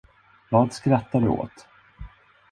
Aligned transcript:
Vad 0.49 0.73
skrattar 0.73 1.19
du 1.21 1.27
åt? 1.27 1.67